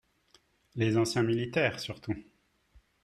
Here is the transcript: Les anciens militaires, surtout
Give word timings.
Les 0.73 0.97
anciens 0.97 1.21
militaires, 1.21 1.79
surtout 1.79 2.15